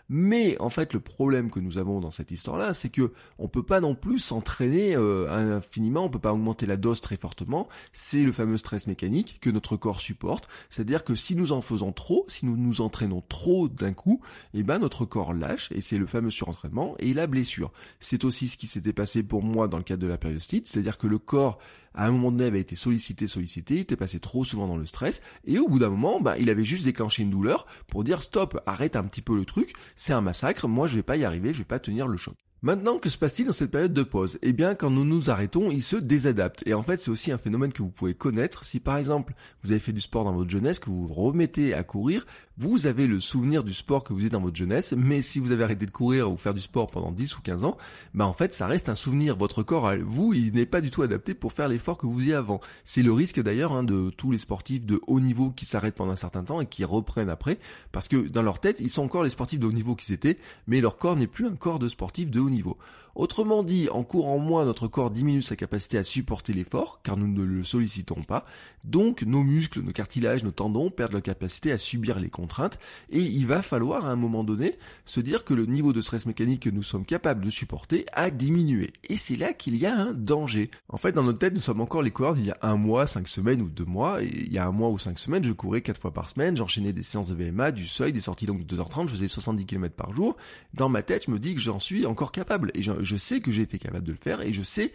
Mais 0.09 0.57
en 0.59 0.71
fait, 0.71 0.95
le 0.95 1.01
problème 1.01 1.51
que 1.51 1.61
nous 1.61 1.77
avons 1.77 2.01
dans 2.01 2.11
cette 2.11 2.31
histoire-là, 2.31 2.73
c'est 2.73 2.89
que 2.89 3.13
on 3.39 3.47
peut 3.47 3.63
pas 3.63 3.81
non 3.81 3.95
plus 3.95 4.19
s'entraîner 4.19 4.97
euh, 4.97 5.57
infiniment, 5.59 6.05
on 6.05 6.09
peut 6.09 6.19
pas 6.19 6.33
augmenter 6.33 6.65
la 6.65 6.79
dose 6.79 7.03
très 7.03 7.17
fortement. 7.17 7.69
C'est 7.93 8.23
le 8.23 8.33
fameux 8.33 8.57
stress 8.57 8.87
mécanique 8.87 9.39
que 9.41 9.51
notre 9.51 9.77
corps 9.77 10.01
supporte. 10.01 10.49
C'est-à-dire 10.71 11.05
que 11.05 11.15
si 11.15 11.37
nous 11.37 11.53
en 11.53 11.61
faisons 11.61 11.93
trop, 11.93 12.25
si 12.29 12.47
nous 12.47 12.57
nous 12.57 12.81
entraînons 12.81 13.23
trop 13.29 13.69
d'un 13.69 13.93
coup, 13.93 14.21
eh 14.55 14.63
ben 14.63 14.79
notre 14.79 15.05
corps 15.05 15.35
lâche 15.35 15.71
et 15.73 15.83
c'est 15.83 15.99
le 15.99 16.07
fameux 16.07 16.31
surentraînement 16.31 16.95
et 16.99 17.13
la 17.13 17.27
blessure. 17.27 17.71
C'est 18.01 18.25
aussi 18.25 18.49
ce 18.49 18.57
qui 18.57 18.67
s'était 18.67 18.95
passé 18.95 19.23
pour 19.23 19.43
moi 19.43 19.69
dans 19.69 19.79
le 19.79 19.85
cadre 19.85 20.03
de 20.03 20.09
la 20.09 20.19
périostite, 20.19 20.69
c'est-à-dire 20.69 20.97
que 20.97 21.07
le 21.07 21.19
corps 21.19 21.59
à 21.99 22.07
un 22.07 22.13
moment 22.13 22.31
donné 22.31 22.45
avait 22.45 22.61
été 22.61 22.77
sollicité, 22.77 23.27
sollicité, 23.27 23.75
il 23.75 23.81
était 23.81 23.97
passé 23.97 24.21
trop 24.21 24.45
souvent 24.45 24.69
dans 24.69 24.77
le 24.77 24.87
stress, 24.87 25.21
et 25.45 25.59
au 25.59 25.69
bout 25.69 25.81
d'un 25.81 25.91
moment, 25.91 26.21
bah, 26.21 26.39
il 26.39 26.49
avait 26.49 26.65
juste 26.65 26.85
déclenché 26.85 27.23
une 27.25 27.31
douleur 27.31 27.67
pour 27.89 28.05
dire 28.05 28.23
stop, 28.23 28.63
arrête 28.67 28.95
un 28.95 29.03
petit 29.03 29.21
peu 29.21 29.37
le 29.37 29.45
truc, 29.45 29.73
c'est 29.97 30.13
un 30.13 30.21
massacre, 30.21 30.69
moi 30.69 30.87
je 30.87 30.95
vais 30.95 31.03
pas 31.03 31.17
y 31.17 31.25
arriver, 31.25 31.53
je 31.53 31.59
vais 31.59 31.65
pas 31.65 31.81
tenir 31.81 32.07
le 32.07 32.17
choc. 32.17 32.35
Maintenant, 32.61 32.99
que 32.99 33.09
se 33.09 33.17
passe-t-il 33.17 33.47
dans 33.47 33.53
cette 33.53 33.71
période 33.71 33.93
de 33.93 34.03
pause? 34.03 34.41
Eh 34.43 34.53
bien, 34.53 34.75
quand 34.75 34.91
nous 34.91 35.05
nous 35.05 35.31
arrêtons, 35.31 35.71
il 35.71 35.81
se 35.81 35.95
désadapte. 35.95 36.65
Et 36.67 36.75
en 36.75 36.83
fait, 36.83 37.01
c'est 37.01 37.11
aussi 37.13 37.31
un 37.31 37.39
phénomène 37.39 37.73
que 37.73 37.83
vous 37.83 37.91
pouvez 37.91 38.15
connaître. 38.15 38.65
Si 38.65 38.81
par 38.81 38.97
exemple, 38.97 39.35
vous 39.63 39.71
avez 39.71 39.79
fait 39.79 39.93
du 39.93 40.01
sport 40.01 40.25
dans 40.25 40.33
votre 40.33 40.51
jeunesse, 40.51 40.81
que 40.81 40.91
vous 40.91 41.07
vous 41.07 41.15
remettez 41.15 41.73
à 41.73 41.85
courir, 41.85 42.27
vous 42.59 42.89
avez 42.89 43.07
le 43.07 43.21
souvenir 43.21 43.63
du 43.63 43.73
sport 43.73 44.03
que 44.03 44.13
vous 44.13 44.27
êtes 44.27 44.33
dans 44.33 44.41
votre 44.41 44.57
jeunesse, 44.57 44.93
mais 44.97 45.23
si 45.23 45.39
vous 45.39 45.53
avez 45.53 45.63
arrêté 45.63 45.87
de 45.87 45.93
courir 45.93 46.29
ou 46.31 46.37
faire 46.37 46.55
du 46.55 46.61
sport 46.61 46.89
pendant 46.89 47.13
10 47.13 47.39
ou 47.39 47.41
15 47.41 47.63
ans, 47.63 47.77
bah 48.15 48.27
en 48.27 48.33
fait, 48.33 48.53
ça 48.53 48.67
reste 48.67 48.89
un 48.89 48.97
souvenir. 48.97 49.37
Votre 49.37 49.63
corps, 49.63 49.93
vous, 50.03 50.35
il 50.35 50.53
n'est 50.53 50.67
pas 50.67 50.81
du 50.81 50.91
tout 50.91 51.03
adapté 51.03 51.35
pour 51.35 51.53
faire 51.53 51.69
l'effort 51.69 51.99
que 51.99 52.07
vous 52.07 52.29
y 52.29 52.33
avant. 52.33 52.61
C'est 52.85 53.05
le 53.05 53.13
risque 53.13 53.41
d'ailleurs 53.41 53.73
hein, 53.73 53.85
de 53.85 54.11
tous 54.11 54.33
les 54.33 54.39
sportifs 54.39 54.85
de 54.85 55.01
haut 55.07 55.21
niveau 55.21 55.51
qui 55.51 55.67
s'arrêtent 55.67 55.95
pendant 55.95 56.11
un 56.11 56.17
certain 56.17 56.43
temps 56.43 56.61
et 56.61 56.67
qui 56.67 56.85
reprennent 56.85 57.31
après, 57.31 57.61
parce 57.93 58.09
que 58.09 58.17
dans 58.17 58.43
leur 58.43 58.59
tête, 58.59 58.81
ils 58.81 58.91
sont 58.91 59.05
encore 59.05 59.23
les 59.23 59.31
sportifs 59.31 59.61
de 59.61 59.67
haut 59.67 59.73
niveau 59.73 59.95
qu'ils 59.95 60.13
étaient, 60.13 60.37
mais 60.67 60.81
leur 60.81 60.99
corps 60.99 61.15
n'est 61.15 61.29
plus 61.29 61.47
un 61.47 61.55
corps 61.55 61.79
de 61.79 61.89
sportif 61.89 62.29
de 62.29 62.41
haut 62.41 62.51
niveau. 62.51 62.77
Autrement 63.19 63.65
dit, 63.65 63.89
en 63.91 64.05
courant 64.05 64.39
moins, 64.39 64.65
notre 64.65 64.87
corps 64.87 65.11
diminue 65.11 65.43
sa 65.43 65.57
capacité 65.57 65.99
à 65.99 66.05
supporter 66.05 66.53
l'effort, 66.53 67.01
car 67.03 67.17
nous 67.17 67.27
ne 67.27 67.43
le 67.43 67.65
sollicitons 67.65 68.23
pas. 68.23 68.47
Donc, 68.85 69.23
nos 69.23 69.43
muscles, 69.43 69.81
nos 69.81 69.91
cartilages, 69.91 70.45
nos 70.45 70.53
tendons 70.53 70.89
perdent 70.89 71.15
la 71.15 71.21
capacité 71.21 71.73
à 71.73 71.79
subir 71.79 72.21
les 72.21 72.31
contraintes, 72.31 72.79
et 73.11 73.19
il 73.19 73.45
va 73.45 73.61
falloir 73.61 74.07
à 74.07 74.13
un 74.13 74.17
moment 74.17 74.45
donné 74.45 74.79
se 75.05 75.19
dire 75.19 75.45
que 75.45 75.53
le 75.53 75.67
niveau 75.67 75.93
de 75.93 76.01
stress 76.01 76.27
mécanique 76.27 76.63
que 76.63 76.71
nous 76.71 76.85
sommes 76.85 77.05
capables 77.05 77.45
de 77.45 77.51
supporter 77.51 78.07
a 78.13 78.31
diminué. 78.31 78.93
Et 79.09 79.17
c'est 79.17 79.35
là 79.35 79.53
qu'il 79.53 79.75
y 79.75 79.87
a 79.87 79.97
un 79.97 80.13
danger. 80.13 80.71
En 80.89 80.97
fait, 80.97 81.11
dans 81.11 81.25
notre 81.25 81.41
tête, 81.41 81.55
nous 81.55 81.61
sommes 81.61 81.81
encore 81.81 82.03
les 82.03 82.13
coureurs 82.13 82.35
d'il 82.35 82.47
y 82.47 82.53
a 82.53 82.59
un 82.63 82.77
mois, 82.77 83.09
cinq 83.09 83.27
semaines 83.27 83.63
ou 83.63 83.69
deux 83.69 83.85
mois, 83.85 84.23
et 84.23 84.31
il 84.33 84.53
y 84.53 84.59
a 84.59 84.67
un 84.69 84.71
mois 84.71 84.91
ou 84.91 84.99
cinq 84.99 85.19
semaines, 85.19 85.43
je 85.43 85.53
courais 85.53 85.81
quatre 85.81 86.01
fois 86.01 86.13
par 86.13 86.29
semaine, 86.29 86.57
j'enchaînais 86.57 86.93
des 86.93 87.03
séances 87.03 87.31
de 87.31 87.35
VMA, 87.35 87.73
du 87.73 87.85
seuil, 87.85 88.13
des 88.13 88.21
sorties 88.21 88.47
longues 88.47 88.65
de 88.65 88.77
2h30, 88.77 89.09
je 89.09 89.15
faisais 89.15 89.27
70 89.27 89.67
km 89.67 89.97
par 89.97 90.15
jour. 90.15 90.37
Dans 90.75 90.89
ma 90.89 91.03
tête, 91.03 91.25
je 91.27 91.33
me 91.33 91.41
dis 91.41 91.57
que 91.57 91.61
j'en 91.61 91.81
suis 91.81 92.07
encore 92.07 92.31
capable, 92.31 92.71
sais 93.17 93.41
que 93.41 93.51
j'ai 93.53 93.63
été 93.63 93.79
capable 93.79 94.07
de 94.07 94.13
le 94.13 94.19
faire 94.19 94.41
et 94.41 94.53
je 94.53 94.63
sais 94.63 94.93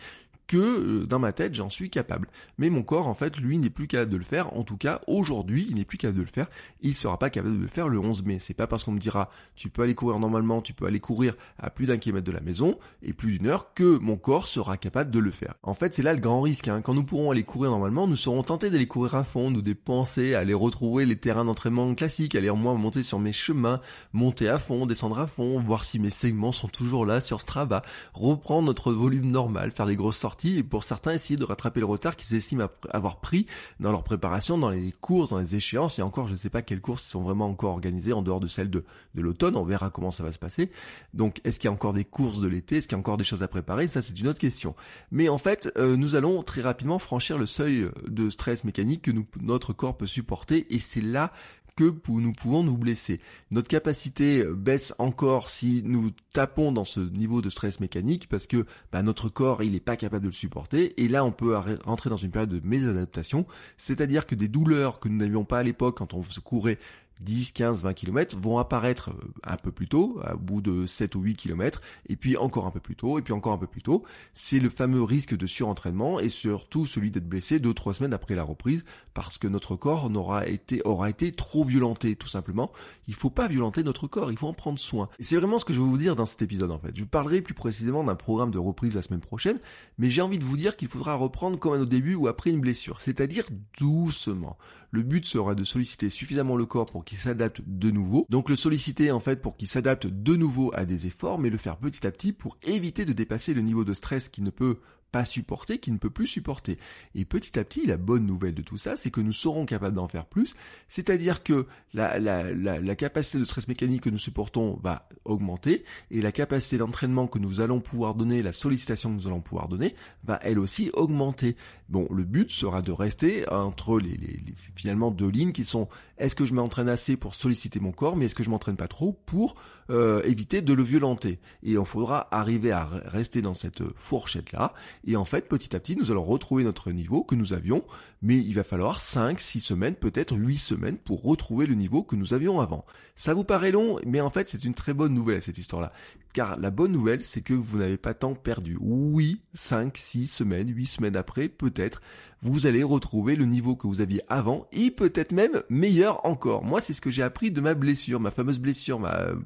que 0.47 0.57
euh, 0.57 1.05
dans 1.05 1.19
ma 1.19 1.31
tête 1.33 1.55
j'en 1.55 1.69
suis 1.69 1.89
capable. 1.89 2.27
Mais 2.57 2.69
mon 2.69 2.83
corps 2.83 3.07
en 3.07 3.13
fait 3.13 3.37
lui 3.37 3.57
n'est 3.57 3.69
plus 3.69 3.87
capable 3.87 4.11
de 4.11 4.17
le 4.17 4.23
faire. 4.23 4.55
En 4.55 4.63
tout 4.63 4.77
cas 4.77 5.01
aujourd'hui 5.07 5.67
il 5.69 5.75
n'est 5.75 5.85
plus 5.85 5.97
capable 5.97 6.19
de 6.19 6.23
le 6.23 6.29
faire. 6.29 6.47
Il 6.81 6.93
sera 6.93 7.17
pas 7.17 7.29
capable 7.29 7.57
de 7.57 7.61
le 7.61 7.67
faire 7.67 7.87
le 7.87 7.99
11 7.99 8.23
mai. 8.23 8.39
C'est 8.39 8.53
pas 8.53 8.67
parce 8.67 8.83
qu'on 8.83 8.91
me 8.91 8.99
dira 8.99 9.29
tu 9.55 9.69
peux 9.69 9.81
aller 9.81 9.95
courir 9.95 10.19
normalement, 10.19 10.61
tu 10.61 10.73
peux 10.73 10.85
aller 10.85 10.99
courir 10.99 11.35
à 11.57 11.69
plus 11.69 11.85
d'un 11.85 11.97
kilomètre 11.97 12.27
de 12.27 12.31
la 12.31 12.41
maison 12.41 12.77
et 13.01 13.13
plus 13.13 13.37
d'une 13.37 13.47
heure 13.47 13.73
que 13.73 13.97
mon 13.97 14.17
corps 14.17 14.47
sera 14.47 14.77
capable 14.77 15.11
de 15.11 15.19
le 15.19 15.31
faire. 15.31 15.55
En 15.63 15.73
fait 15.73 15.93
c'est 15.93 16.03
là 16.03 16.13
le 16.13 16.19
grand 16.19 16.41
risque. 16.41 16.67
Hein. 16.67 16.81
Quand 16.81 16.93
nous 16.93 17.03
pourrons 17.03 17.31
aller 17.31 17.43
courir 17.43 17.71
normalement, 17.71 18.07
nous 18.07 18.15
serons 18.15 18.43
tentés 18.43 18.69
d'aller 18.69 18.87
courir 18.87 19.15
à 19.15 19.23
fond, 19.23 19.51
nous 19.51 19.61
dépenser, 19.61 20.35
aller 20.35 20.53
retrouver 20.53 21.05
les 21.05 21.15
terrains 21.15 21.45
d'entraînement 21.45 21.93
classiques, 21.95 22.35
aller 22.35 22.51
moi 22.51 22.73
monter 22.75 23.03
sur 23.03 23.19
mes 23.19 23.33
chemins, 23.33 23.81
monter 24.11 24.49
à 24.49 24.57
fond, 24.57 24.85
descendre 24.85 25.19
à 25.19 25.27
fond, 25.27 25.59
voir 25.59 25.83
si 25.83 25.99
mes 25.99 26.09
segments 26.09 26.51
sont 26.51 26.67
toujours 26.67 27.05
là 27.05 27.21
sur 27.21 27.41
Strava, 27.41 27.81
reprendre 28.13 28.67
notre 28.67 28.93
volume 28.93 29.29
normal, 29.29 29.71
faire 29.71 29.85
des 29.85 29.95
grosses 29.95 30.17
sorties 30.17 30.32
et 30.43 30.63
pour 30.63 30.83
certains 30.83 31.11
essayer 31.11 31.37
de 31.37 31.43
rattraper 31.43 31.79
le 31.79 31.85
retard 31.85 32.15
qu'ils 32.15 32.35
estiment 32.35 32.67
avoir 32.89 33.19
pris 33.19 33.45
dans 33.79 33.91
leur 33.91 34.03
préparation, 34.03 34.57
dans 34.57 34.69
les 34.69 34.91
courses, 34.91 35.29
dans 35.29 35.39
les 35.39 35.55
échéances. 35.55 35.99
Et 35.99 36.01
encore, 36.01 36.27
je 36.27 36.33
ne 36.33 36.37
sais 36.37 36.49
pas 36.49 36.61
quelles 36.61 36.81
courses 36.81 37.03
sont 37.03 37.21
vraiment 37.21 37.47
encore 37.47 37.71
organisées 37.71 38.13
en 38.13 38.21
dehors 38.21 38.39
de 38.39 38.47
celles 38.47 38.69
de, 38.69 38.83
l'automne. 39.15 39.55
On 39.55 39.63
verra 39.63 39.89
comment 39.89 40.11
ça 40.11 40.23
va 40.23 40.31
se 40.31 40.39
passer. 40.39 40.71
Donc, 41.13 41.41
est-ce 41.43 41.59
qu'il 41.59 41.67
y 41.67 41.71
a 41.71 41.73
encore 41.73 41.93
des 41.93 42.05
courses 42.05 42.39
de 42.39 42.47
l'été? 42.47 42.77
Est-ce 42.77 42.87
qu'il 42.87 42.95
y 42.95 42.97
a 42.97 42.99
encore 42.99 43.17
des 43.17 43.23
choses 43.23 43.43
à 43.43 43.47
préparer? 43.47 43.87
Ça, 43.87 44.01
c'est 44.01 44.19
une 44.19 44.27
autre 44.27 44.39
question. 44.39 44.75
Mais 45.11 45.29
en 45.29 45.37
fait, 45.37 45.71
euh, 45.77 45.95
nous 45.95 46.15
allons 46.15 46.43
très 46.43 46.61
rapidement 46.61 46.99
franchir 46.99 47.37
le 47.37 47.45
seuil 47.45 47.89
de 48.07 48.29
stress 48.29 48.63
mécanique 48.63 49.03
que 49.03 49.11
notre 49.41 49.73
corps 49.73 49.97
peut 49.97 50.07
supporter. 50.07 50.73
Et 50.73 50.79
c'est 50.79 51.01
là 51.01 51.31
que 51.75 51.93
nous 52.07 52.33
pouvons 52.33 52.63
nous 52.63 52.77
blesser. 52.77 53.19
Notre 53.51 53.67
capacité 53.67 54.45
baisse 54.45 54.93
encore 54.99 55.49
si 55.49 55.81
nous 55.85 56.11
tapons 56.33 56.71
dans 56.71 56.83
ce 56.83 56.99
niveau 56.99 57.41
de 57.41 57.49
stress 57.49 57.79
mécanique 57.79 58.27
parce 58.29 58.47
que 58.47 58.65
bah, 58.91 59.01
notre 59.01 59.29
corps 59.29 59.63
il 59.63 59.71
n'est 59.71 59.79
pas 59.79 59.97
capable 59.97 60.23
de 60.23 60.29
le 60.29 60.33
supporter 60.33 60.93
et 61.01 61.07
là 61.07 61.25
on 61.25 61.31
peut 61.31 61.55
rentrer 61.85 62.09
dans 62.09 62.17
une 62.17 62.31
période 62.31 62.49
de 62.49 62.61
mésadaptation, 62.63 63.45
c'est-à-dire 63.77 64.25
que 64.25 64.35
des 64.35 64.47
douleurs 64.47 64.99
que 64.99 65.09
nous 65.09 65.17
n'avions 65.17 65.45
pas 65.45 65.59
à 65.59 65.63
l'époque 65.63 65.97
quand 65.97 66.13
on 66.13 66.23
se 66.23 66.39
courait 66.39 66.79
10, 67.21 67.51
15, 67.53 67.83
20 67.83 67.93
km 67.93 68.37
vont 68.37 68.57
apparaître 68.57 69.11
euh, 69.11 69.33
un 69.43 69.57
peu 69.57 69.71
plus 69.71 69.87
tôt, 69.87 70.19
à 70.23 70.35
bout 70.35 70.61
de 70.61 70.85
7 70.85 71.15
ou 71.15 71.21
8 71.21 71.35
km, 71.35 71.81
et 72.07 72.15
puis 72.15 72.37
encore 72.37 72.65
un 72.65 72.71
peu 72.71 72.79
plus 72.79 72.95
tôt, 72.95 73.19
et 73.19 73.21
puis 73.21 73.33
encore 73.33 73.53
un 73.53 73.57
peu 73.57 73.67
plus 73.67 73.81
tôt. 73.81 74.03
C'est 74.33 74.59
le 74.59 74.69
fameux 74.69 75.03
risque 75.03 75.35
de 75.35 75.47
surentraînement 75.47 76.19
et 76.19 76.29
surtout 76.29 76.85
celui 76.85 77.11
d'être 77.11 77.27
blessé 77.27 77.59
2-3 77.59 77.93
semaines 77.93 78.13
après 78.13 78.35
la 78.35 78.43
reprise 78.43 78.83
parce 79.13 79.37
que 79.37 79.47
notre 79.47 79.75
corps 79.75 80.09
été, 80.45 80.81
aura 80.85 81.09
été 81.09 81.31
trop 81.31 81.63
violenté 81.63 82.15
tout 82.15 82.27
simplement. 82.27 82.71
Il 83.07 83.13
faut 83.13 83.29
pas 83.29 83.47
violenter 83.47 83.83
notre 83.83 84.07
corps, 84.07 84.31
il 84.31 84.37
faut 84.37 84.47
en 84.47 84.53
prendre 84.53 84.79
soin. 84.79 85.09
Et 85.19 85.23
c'est 85.23 85.37
vraiment 85.37 85.57
ce 85.57 85.65
que 85.65 85.73
je 85.73 85.79
veux 85.79 85.87
vous 85.87 85.97
dire 85.97 86.15
dans 86.15 86.25
cet 86.25 86.41
épisode 86.41 86.71
en 86.71 86.79
fait. 86.79 86.95
Je 86.95 87.03
parlerai 87.03 87.41
plus 87.41 87.53
précisément 87.53 88.03
d'un 88.03 88.15
programme 88.15 88.51
de 88.51 88.59
reprise 88.59 88.95
la 88.95 89.01
semaine 89.01 89.21
prochaine, 89.21 89.59
mais 89.97 90.09
j'ai 90.09 90.21
envie 90.21 90.39
de 90.39 90.43
vous 90.43 90.57
dire 90.57 90.75
qu'il 90.75 90.87
faudra 90.87 91.15
reprendre 91.15 91.59
comme 91.59 91.73
au 91.73 91.85
début 91.85 92.15
ou 92.15 92.27
après 92.27 92.49
une 92.49 92.59
blessure, 92.59 93.01
c'est-à-dire 93.01 93.45
doucement. 93.79 94.57
Le 94.93 95.01
but 95.01 95.25
sera 95.25 95.55
de 95.55 95.63
solliciter 95.63 96.11
suffisamment 96.11 96.55
le 96.55 96.67
corps 96.67 96.85
pour 96.85 97.03
qu'il 97.03 97.17
s'adapte 97.17 97.61
de 97.65 97.89
nouveau. 97.89 98.27
Donc 98.29 98.47
le 98.47 98.55
solliciter 98.55 99.09
en 99.09 99.19
fait 99.19 99.41
pour 99.41 99.57
qu'il 99.57 99.67
s'adapte 99.67 100.05
de 100.05 100.35
nouveau 100.35 100.71
à 100.75 100.85
des 100.85 101.07
efforts, 101.07 101.39
mais 101.39 101.49
le 101.49 101.57
faire 101.57 101.77
petit 101.77 102.05
à 102.05 102.11
petit 102.11 102.31
pour 102.31 102.59
éviter 102.61 103.03
de 103.03 103.11
dépasser 103.11 103.55
le 103.55 103.61
niveau 103.61 103.83
de 103.83 103.95
stress 103.95 104.29
qui 104.29 104.43
ne 104.43 104.51
peut 104.51 104.77
pas 105.13 105.25
supporter, 105.25 105.77
qui 105.77 105.91
ne 105.91 105.97
peut 105.97 106.09
plus 106.09 106.25
supporter. 106.25 106.79
Et 107.13 107.23
petit 107.23 107.57
à 107.59 107.63
petit, 107.63 107.85
la 107.85 107.97
bonne 107.97 108.25
nouvelle 108.25 108.55
de 108.55 108.63
tout 108.63 108.77
ça, 108.77 108.97
c'est 108.97 109.11
que 109.11 109.21
nous 109.21 109.31
serons 109.31 109.67
capables 109.67 109.95
d'en 109.95 110.07
faire 110.07 110.25
plus, 110.25 110.55
c'est-à-dire 110.87 111.43
que 111.43 111.67
la, 111.93 112.95
capacité 112.95 113.37
de 113.37 113.45
stress 113.45 113.67
mécanique 113.67 114.01
que 114.01 114.09
nous 114.09 114.17
supportons 114.17 114.79
va 114.83 115.07
augmenter, 115.23 115.85
et 116.09 116.19
la 116.19 116.31
capacité 116.31 116.79
d'entraînement 116.79 117.27
que 117.27 117.37
nous 117.37 117.61
allons 117.61 117.79
pouvoir 117.79 118.15
donner, 118.15 118.41
la 118.41 118.51
sollicitation 118.51 119.11
que 119.11 119.21
nous 119.21 119.27
allons 119.27 119.41
pouvoir 119.41 119.69
donner, 119.69 119.95
va 120.23 120.39
elle 120.41 120.57
aussi 120.57 120.89
augmenter. 120.93 121.55
Bon, 121.89 122.07
le 122.09 122.23
but 122.23 122.49
sera 122.49 122.81
de 122.81 122.91
rester 122.91 123.47
entre 123.49 123.99
les, 123.99 124.17
les, 124.17 124.41
les 124.47 124.55
finalement 124.75 125.11
deux 125.11 125.29
lignes 125.29 125.53
qui 125.53 125.63
sont 125.63 125.87
est-ce 126.23 126.35
que 126.35 126.45
je 126.45 126.53
m'entraîne 126.53 126.87
assez 126.87 127.17
pour 127.17 127.35
solliciter 127.35 127.81
mon 127.81 127.91
corps, 127.91 128.15
mais 128.15 128.25
est-ce 128.25 128.35
que 128.35 128.43
je 128.43 128.49
m'entraîne 128.49 128.77
pas 128.77 128.87
trop 128.87 129.11
pour 129.25 129.55
euh, 129.89 130.23
éviter 130.23 130.61
de 130.61 130.73
le 130.73 130.81
violenter? 130.81 131.39
Et 131.63 131.71
il 131.73 131.85
faudra 131.85 132.29
arriver 132.31 132.71
à 132.71 132.85
rester 132.85 133.41
dans 133.41 133.53
cette 133.53 133.83
fourchette-là. 133.97 134.73
Et 135.05 135.17
en 135.17 135.25
fait, 135.25 135.49
petit 135.49 135.75
à 135.75 135.81
petit, 135.81 135.97
nous 135.97 136.11
allons 136.11 136.21
retrouver 136.21 136.63
notre 136.63 136.91
niveau 136.91 137.23
que 137.25 137.35
nous 137.35 137.51
avions, 137.51 137.83
mais 138.23 138.37
il 138.37 138.55
va 138.55 138.63
falloir 138.63 139.01
5, 139.01 139.39
6 139.39 139.59
semaines, 139.59 139.95
peut-être 139.95 140.35
8 140.35 140.57
semaines 140.57 140.97
pour 140.97 141.21
retrouver 141.21 141.65
le 141.65 141.75
niveau 141.75 142.03
que 142.03 142.15
nous 142.15 142.33
avions 142.33 142.61
avant. 142.61 142.85
Ça 143.15 143.33
vous 143.33 143.43
paraît 143.43 143.71
long, 143.71 143.99
mais 144.05 144.21
en 144.21 144.31
fait, 144.31 144.49
c'est 144.49 144.63
une 144.63 144.73
très 144.73 144.93
bonne 144.93 145.13
nouvelle 145.13 145.41
cette 145.41 145.57
histoire-là. 145.57 145.91
Car 146.31 146.57
la 146.57 146.71
bonne 146.71 146.93
nouvelle, 146.93 147.23
c'est 147.23 147.41
que 147.41 147.53
vous 147.53 147.77
n'avez 147.77 147.97
pas 147.97 148.15
tant 148.15 148.33
perdu. 148.33 148.77
Oui, 148.79 149.41
5, 149.53 149.95
6 149.95 150.27
semaines, 150.27 150.73
8 150.73 150.85
semaines 150.87 151.17
après, 151.17 151.47
peut-être, 151.47 152.01
vous 152.43 152.65
allez 152.65 152.83
retrouver 152.83 153.35
le 153.35 153.45
niveau 153.45 153.75
que 153.75 153.87
vous 153.87 154.01
aviez 154.01 154.21
avant 154.27 154.67
et 154.73 154.91
peut-être 154.91 155.31
même 155.31 155.63
meilleur 155.69 156.25
encore. 156.25 156.63
Moi, 156.65 156.81
c'est 156.81 156.93
ce 156.93 156.99
que 156.99 157.09
j'ai 157.09 157.23
appris 157.23 157.51
de 157.51 157.61
ma 157.61 157.73
blessure, 157.73 158.19
ma 158.19 158.31
fameuse 158.31 158.59
blessure 158.59 158.99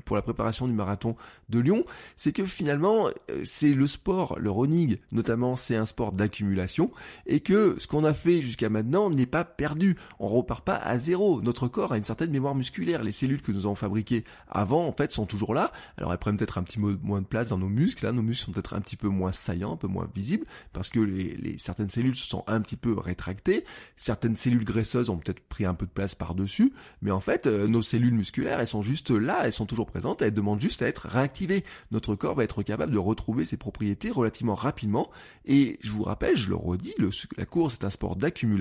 pour 0.05 0.15
la 0.15 0.21
préparation 0.23 0.67
du 0.67 0.73
marathon 0.73 1.15
de 1.49 1.59
Lyon, 1.59 1.85
c'est 2.15 2.31
que 2.31 2.45
finalement, 2.45 3.07
euh, 3.07 3.41
c'est 3.43 3.73
le 3.73 3.85
sport, 3.85 4.39
le 4.39 4.49
running 4.49 4.97
notamment, 5.11 5.55
c'est 5.55 5.75
un 5.75 5.85
sport 5.85 6.11
d'accumulation 6.11 6.91
et 7.27 7.39
que 7.39 7.75
ce 7.77 7.85
qu'on 7.87 8.03
a 8.03 8.13
fait 8.13 8.41
jusqu'à 8.41 8.66
maintenant 8.69 9.09
n'est 9.09 9.25
pas 9.25 9.45
perdu. 9.45 9.95
On 10.19 10.27
repart 10.27 10.63
pas 10.63 10.75
à 10.75 10.97
zéro. 10.97 11.41
Notre 11.41 11.67
corps 11.67 11.91
a 11.91 11.97
une 11.97 12.03
certaine 12.03 12.31
mémoire 12.31 12.55
musculaire. 12.55 13.03
Les 13.03 13.11
cellules 13.11 13.41
que 13.41 13.51
nous 13.51 13.65
avons 13.65 13.75
fabriquées 13.75 14.23
avant, 14.49 14.87
en 14.87 14.91
fait, 14.91 15.11
sont 15.11 15.25
toujours 15.25 15.53
là. 15.53 15.71
Alors 15.97 16.11
elles 16.11 16.19
prennent 16.19 16.37
peut-être 16.37 16.57
un 16.57 16.63
petit 16.63 16.79
peu 16.79 16.97
moins 17.01 17.21
de 17.21 17.27
place 17.27 17.49
dans 17.49 17.57
nos 17.57 17.69
muscles. 17.69 18.05
Là, 18.05 18.11
nos 18.11 18.21
muscles 18.21 18.45
sont 18.45 18.51
peut-être 18.51 18.73
un 18.73 18.81
petit 18.81 18.97
peu 18.97 19.07
moins 19.07 19.31
saillants, 19.31 19.73
un 19.73 19.77
peu 19.77 19.87
moins 19.87 20.09
visibles 20.13 20.45
parce 20.73 20.89
que 20.89 20.99
les 20.99 21.57
certaines 21.57 21.89
cellules 21.89 22.15
se 22.15 22.25
sont 22.25 22.43
un 22.47 22.61
petit 22.61 22.75
peu 22.75 22.97
rétracté. 22.97 23.65
Certaines 23.95 24.35
cellules 24.35 24.65
graisseuses 24.65 25.09
ont 25.09 25.17
peut-être 25.17 25.39
pris 25.39 25.65
un 25.65 25.73
peu 25.73 25.85
de 25.85 25.91
place 25.91 26.15
par-dessus, 26.15 26.73
mais 27.01 27.11
en 27.11 27.19
fait, 27.19 27.47
euh, 27.47 27.67
nos 27.67 27.81
cellules 27.81 28.13
musculaires, 28.13 28.59
elles 28.59 28.67
sont 28.67 28.81
juste 28.81 29.11
là, 29.11 29.41
elles 29.43 29.53
sont 29.53 29.65
toujours 29.65 29.87
présentes, 29.87 30.21
elles 30.21 30.33
demandent 30.33 30.61
juste 30.61 30.81
à 30.81 30.87
être 30.87 31.07
réactivées. 31.07 31.63
Notre 31.91 32.15
corps 32.15 32.35
va 32.35 32.43
être 32.43 32.63
capable 32.63 32.93
de 32.93 32.97
retrouver 32.97 33.45
ses 33.45 33.57
propriétés 33.57 34.11
relativement 34.11 34.53
rapidement. 34.53 35.09
Et 35.45 35.79
je 35.81 35.91
vous 35.91 36.03
rappelle, 36.03 36.35
je 36.35 36.49
le 36.49 36.55
redis, 36.55 36.93
la 37.37 37.45
course 37.45 37.75
est 37.75 37.85
un 37.85 37.89
sport 37.89 38.15
d'accumulation, 38.15 38.56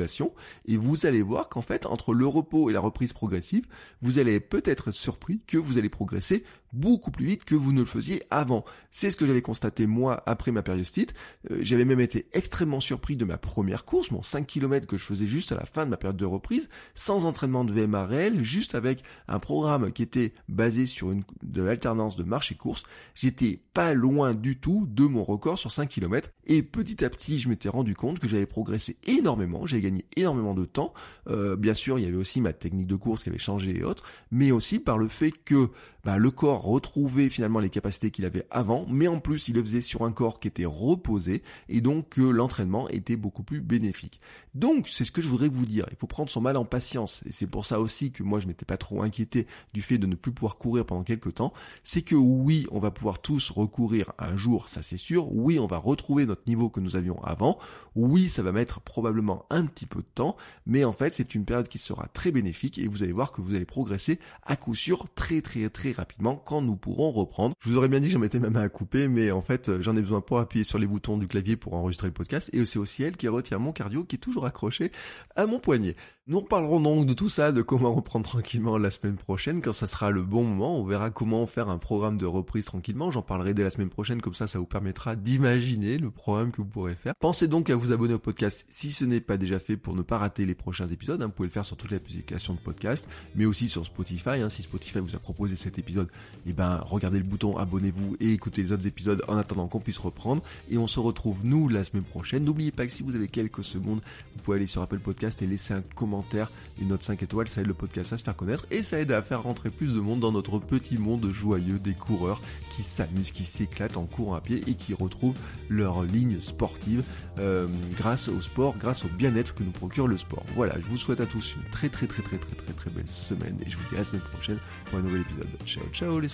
et 0.66 0.76
vous 0.76 1.06
allez 1.06 1.22
voir 1.22 1.48
qu'en 1.48 1.62
fait, 1.62 1.86
entre 1.86 2.14
le 2.14 2.26
repos 2.26 2.70
et 2.70 2.72
la 2.72 2.80
reprise 2.80 3.12
progressive, 3.12 3.66
vous 4.02 4.18
allez 4.18 4.40
peut-être 4.40 4.66
être 4.76 4.90
surpris 4.90 5.40
que 5.46 5.56
vous 5.58 5.78
allez 5.78 5.88
progresser 5.88 6.44
beaucoup 6.72 7.10
plus 7.10 7.26
vite 7.26 7.44
que 7.44 7.54
vous 7.54 7.72
ne 7.72 7.80
le 7.80 7.86
faisiez 7.86 8.22
avant. 8.30 8.64
C'est 8.90 9.10
ce 9.10 9.16
que 9.16 9.26
j'avais 9.26 9.42
constaté 9.42 9.86
moi 9.86 10.22
après 10.26 10.52
ma 10.52 10.62
périostite. 10.62 11.14
Euh, 11.50 11.58
j'avais 11.62 11.84
même 11.84 12.00
été 12.00 12.26
extrêmement 12.32 12.80
surpris 12.80 13.16
de 13.16 13.24
ma 13.24 13.38
première 13.38 13.84
course, 13.84 14.10
mon 14.10 14.22
5 14.22 14.46
km 14.46 14.86
que 14.86 14.98
je 14.98 15.04
faisais 15.04 15.26
juste 15.26 15.52
à 15.52 15.56
la 15.56 15.64
fin 15.64 15.84
de 15.84 15.90
ma 15.90 15.96
période 15.96 16.16
de 16.16 16.24
reprise, 16.24 16.68
sans 16.94 17.24
entraînement 17.24 17.64
de 17.64 17.72
VMA 17.72 18.06
réel, 18.06 18.42
juste 18.42 18.74
avec 18.74 19.02
un 19.28 19.38
programme 19.38 19.92
qui 19.92 20.02
était 20.02 20.32
basé 20.48 20.86
sur 20.86 21.10
une 21.10 21.24
de 21.42 21.62
l'alternance 21.62 22.16
de 22.16 22.24
marche 22.24 22.52
et 22.52 22.56
course. 22.56 22.82
J'étais 23.14 23.60
pas 23.74 23.94
loin 23.94 24.32
du 24.32 24.58
tout 24.58 24.86
de 24.90 25.04
mon 25.04 25.22
record 25.22 25.58
sur 25.58 25.70
5 25.70 25.88
km 25.88 26.30
et 26.46 26.62
petit 26.62 27.04
à 27.04 27.10
petit 27.10 27.38
je 27.38 27.48
m'étais 27.48 27.68
rendu 27.68 27.94
compte 27.94 28.18
que 28.18 28.28
j'avais 28.28 28.46
progressé 28.46 28.96
énormément, 29.04 29.66
j'avais 29.66 29.82
gagné 29.82 30.04
énormément 30.16 30.54
de 30.54 30.64
temps. 30.64 30.94
Euh, 31.28 31.56
bien 31.56 31.74
sûr 31.74 31.98
il 31.98 32.04
y 32.04 32.08
avait 32.08 32.16
aussi 32.16 32.40
ma 32.40 32.52
technique 32.52 32.86
de 32.86 32.96
course 32.96 33.22
qui 33.22 33.28
avait 33.28 33.38
changé 33.38 33.78
et 33.78 33.84
autres, 33.84 34.04
mais 34.30 34.50
aussi 34.50 34.78
par 34.78 34.98
le 34.98 35.08
fait 35.08 35.32
que 35.32 35.70
bah, 36.04 36.18
le 36.18 36.30
corps 36.30 36.55
retrouvait 36.56 37.30
finalement 37.30 37.60
les 37.60 37.70
capacités 37.70 38.10
qu'il 38.10 38.24
avait 38.24 38.46
avant, 38.50 38.86
mais 38.88 39.08
en 39.08 39.20
plus 39.20 39.48
il 39.48 39.54
le 39.54 39.62
faisait 39.62 39.80
sur 39.80 40.02
un 40.02 40.12
corps 40.12 40.40
qui 40.40 40.48
était 40.48 40.64
reposé, 40.64 41.42
et 41.68 41.80
donc 41.80 42.08
que 42.10 42.22
l'entraînement 42.22 42.88
était 42.88 43.16
beaucoup 43.16 43.42
plus 43.42 43.60
bénéfique. 43.60 44.20
Donc 44.54 44.88
c'est 44.88 45.04
ce 45.04 45.12
que 45.12 45.20
je 45.20 45.28
voudrais 45.28 45.48
vous 45.48 45.66
dire, 45.66 45.86
il 45.90 45.96
faut 45.96 46.06
prendre 46.06 46.30
son 46.30 46.40
mal 46.40 46.56
en 46.56 46.64
patience, 46.64 47.22
et 47.26 47.32
c'est 47.32 47.46
pour 47.46 47.66
ça 47.66 47.80
aussi 47.80 48.10
que 48.10 48.22
moi 48.22 48.40
je 48.40 48.46
m'étais 48.46 48.64
pas 48.64 48.76
trop 48.76 49.02
inquiété 49.02 49.46
du 49.74 49.82
fait 49.82 49.98
de 49.98 50.06
ne 50.06 50.14
plus 50.14 50.32
pouvoir 50.32 50.56
courir 50.56 50.86
pendant 50.86 51.02
quelques 51.02 51.34
temps, 51.34 51.52
c'est 51.84 52.02
que 52.02 52.14
oui, 52.14 52.66
on 52.70 52.78
va 52.78 52.90
pouvoir 52.90 53.20
tous 53.20 53.50
recourir 53.50 54.12
un 54.18 54.36
jour, 54.36 54.68
ça 54.68 54.82
c'est 54.82 54.96
sûr, 54.96 55.32
oui, 55.34 55.58
on 55.58 55.66
va 55.66 55.78
retrouver 55.78 56.26
notre 56.26 56.42
niveau 56.46 56.70
que 56.70 56.80
nous 56.80 56.96
avions 56.96 57.22
avant, 57.22 57.58
oui, 57.94 58.28
ça 58.28 58.42
va 58.42 58.52
mettre 58.52 58.80
probablement 58.80 59.44
un 59.50 59.66
petit 59.66 59.86
peu 59.86 60.00
de 60.00 60.08
temps, 60.14 60.36
mais 60.64 60.84
en 60.84 60.92
fait 60.92 61.12
c'est 61.12 61.34
une 61.34 61.44
période 61.44 61.68
qui 61.68 61.78
sera 61.78 62.08
très 62.08 62.32
bénéfique, 62.32 62.78
et 62.78 62.88
vous 62.88 63.02
allez 63.02 63.12
voir 63.12 63.32
que 63.32 63.40
vous 63.42 63.54
allez 63.54 63.66
progresser 63.66 64.18
à 64.42 64.56
coup 64.56 64.74
sûr 64.74 65.06
très 65.14 65.42
très 65.42 65.68
très 65.68 65.92
rapidement 65.92 66.36
quand 66.46 66.62
nous 66.62 66.76
pourrons 66.76 67.10
reprendre. 67.10 67.54
Je 67.60 67.68
vous 67.68 67.76
aurais 67.76 67.88
bien 67.88 68.00
dit 68.00 68.06
que 68.06 68.12
j'en 68.14 68.20
mettais 68.20 68.38
ma 68.38 68.48
main 68.48 68.62
à 68.62 68.68
couper, 68.70 69.08
mais 69.08 69.30
en 69.30 69.42
fait, 69.42 69.68
euh, 69.68 69.82
j'en 69.82 69.96
ai 69.96 70.00
besoin 70.00 70.22
pour 70.22 70.38
appuyer 70.38 70.64
sur 70.64 70.78
les 70.78 70.86
boutons 70.86 71.18
du 71.18 71.26
clavier 71.26 71.56
pour 71.56 71.74
enregistrer 71.74 72.06
le 72.06 72.14
podcast, 72.14 72.48
et 72.54 72.64
c'est 72.64 72.78
aussi 72.78 73.02
elle 73.02 73.16
qui 73.16 73.28
retient 73.28 73.58
mon 73.58 73.72
cardio 73.72 74.04
qui 74.04 74.16
est 74.16 74.20
toujours 74.20 74.46
accroché 74.46 74.92
à 75.34 75.46
mon 75.46 75.58
poignet. 75.58 75.96
Nous 76.28 76.40
reparlerons 76.40 76.80
donc 76.80 77.06
de 77.06 77.14
tout 77.14 77.28
ça, 77.28 77.52
de 77.52 77.62
comment 77.62 77.92
reprendre 77.92 78.26
tranquillement 78.26 78.78
la 78.78 78.90
semaine 78.90 79.14
prochaine, 79.14 79.60
quand 79.60 79.72
ça 79.72 79.86
sera 79.86 80.10
le 80.10 80.24
bon 80.24 80.42
moment. 80.42 80.76
On 80.76 80.84
verra 80.84 81.10
comment 81.10 81.46
faire 81.46 81.68
un 81.68 81.78
programme 81.78 82.18
de 82.18 82.26
reprise 82.26 82.64
tranquillement. 82.64 83.12
J'en 83.12 83.22
parlerai 83.22 83.54
dès 83.54 83.62
la 83.62 83.70
semaine 83.70 83.90
prochaine, 83.90 84.20
comme 84.20 84.34
ça, 84.34 84.48
ça 84.48 84.58
vous 84.58 84.66
permettra 84.66 85.14
d'imaginer 85.14 85.98
le 85.98 86.10
programme 86.10 86.50
que 86.50 86.56
vous 86.56 86.68
pourrez 86.68 86.96
faire. 86.96 87.14
Pensez 87.20 87.46
donc 87.46 87.70
à 87.70 87.76
vous 87.76 87.92
abonner 87.92 88.14
au 88.14 88.18
podcast 88.18 88.66
si 88.70 88.92
ce 88.92 89.04
n'est 89.04 89.20
pas 89.20 89.36
déjà 89.36 89.60
fait 89.60 89.76
pour 89.76 89.94
ne 89.94 90.02
pas 90.02 90.18
rater 90.18 90.46
les 90.46 90.56
prochains 90.56 90.88
épisodes. 90.88 91.22
Hein. 91.22 91.26
Vous 91.26 91.32
pouvez 91.32 91.46
le 91.48 91.52
faire 91.52 91.64
sur 91.64 91.76
toutes 91.76 91.92
les 91.92 91.96
applications 91.96 92.54
de 92.54 92.58
podcast, 92.58 93.08
mais 93.36 93.44
aussi 93.44 93.68
sur 93.68 93.86
Spotify. 93.86 94.40
Hein. 94.40 94.50
Si 94.50 94.62
Spotify 94.62 94.98
vous 94.98 95.14
a 95.14 95.20
proposé 95.20 95.54
cet 95.54 95.78
épisode, 95.78 96.08
eh 96.48 96.52
ben, 96.52 96.80
regardez 96.84 97.18
le 97.18 97.24
bouton 97.24 97.56
abonnez-vous 97.56 98.16
et 98.20 98.32
écoutez 98.32 98.62
les 98.62 98.72
autres 98.72 98.86
épisodes 98.86 99.22
en 99.28 99.36
attendant 99.36 99.68
qu'on 99.68 99.80
puisse 99.80 99.98
reprendre. 99.98 100.42
Et 100.70 100.78
on 100.78 100.86
se 100.86 101.00
retrouve, 101.00 101.38
nous, 101.44 101.68
la 101.68 101.84
semaine 101.84 102.04
prochaine. 102.04 102.44
N'oubliez 102.44 102.70
pas 102.70 102.86
que 102.86 102.92
si 102.92 103.02
vous 103.02 103.14
avez 103.14 103.28
quelques 103.28 103.64
secondes, 103.64 104.00
vous 104.32 104.38
pouvez 104.42 104.58
aller 104.58 104.66
sur 104.66 104.82
Apple 104.82 104.98
Podcast 104.98 105.42
et 105.42 105.46
laisser 105.46 105.74
un 105.74 105.82
commentaire 105.94 106.50
une 106.80 106.88
note 106.88 107.02
5 107.02 107.22
étoiles, 107.22 107.48
ça 107.48 107.60
aide 107.62 107.66
le 107.66 107.74
podcast 107.74 108.12
à 108.12 108.18
se 108.18 108.24
faire 108.24 108.36
connaître 108.36 108.66
et 108.70 108.82
ça 108.82 109.00
aide 109.00 109.12
à 109.12 109.22
faire 109.22 109.42
rentrer 109.42 109.70
plus 109.70 109.94
de 109.94 110.00
monde 110.00 110.20
dans 110.20 110.32
notre 110.32 110.58
petit 110.58 110.98
monde 110.98 111.30
joyeux 111.30 111.78
des 111.78 111.94
coureurs 111.94 112.40
qui 112.70 112.82
s'amusent, 112.82 113.30
qui 113.30 113.44
s'éclatent 113.44 113.96
en 113.96 114.04
courant 114.04 114.34
à 114.34 114.40
pied 114.40 114.62
et 114.66 114.74
qui 114.74 114.94
retrouvent 114.94 115.36
leur 115.68 116.02
ligne 116.02 116.40
sportive 116.40 117.02
euh, 117.38 117.66
grâce 117.96 118.28
au 118.28 118.40
sport, 118.40 118.76
grâce 118.76 119.04
au 119.04 119.08
bien-être 119.08 119.54
que 119.54 119.62
nous 119.62 119.70
procure 119.70 120.06
le 120.06 120.18
sport. 120.18 120.44
Voilà, 120.54 120.78
je 120.78 120.86
vous 120.86 120.98
souhaite 120.98 121.20
à 121.20 121.26
tous 121.26 121.54
une 121.56 121.70
très 121.70 121.88
très 121.88 122.06
très 122.06 122.22
très 122.22 122.38
très 122.38 122.54
très 122.54 122.72
très 122.72 122.90
belle 122.90 123.10
semaine 123.10 123.56
et 123.64 123.70
je 123.70 123.76
vous 123.76 123.84
dis 123.88 123.96
à 123.96 123.98
la 123.98 124.04
semaine 124.04 124.22
prochaine 124.22 124.58
pour 124.86 124.98
un 124.98 125.02
nouvel 125.02 125.22
épisode. 125.22 125.48
Ciao 125.64 125.84
ciao 125.92 126.20
les 126.20 126.28